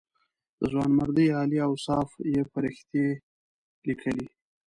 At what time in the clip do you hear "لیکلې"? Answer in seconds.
3.87-4.27